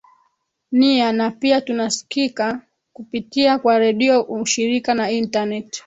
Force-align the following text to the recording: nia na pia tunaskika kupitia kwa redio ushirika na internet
nia 0.71 1.11
na 1.13 1.31
pia 1.31 1.61
tunaskika 1.61 2.61
kupitia 2.93 3.59
kwa 3.59 3.79
redio 3.79 4.21
ushirika 4.23 4.93
na 4.93 5.11
internet 5.11 5.79